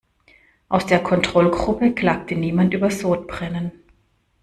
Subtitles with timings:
[0.67, 3.71] Aus der Kontrollgruppe klagte niemand über Sodbrennen.